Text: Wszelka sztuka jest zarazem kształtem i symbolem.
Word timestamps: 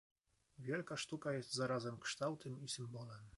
Wszelka 0.59 0.97
sztuka 0.97 1.33
jest 1.33 1.53
zarazem 1.53 1.99
kształtem 1.99 2.59
i 2.61 2.69
symbolem. 2.69 3.27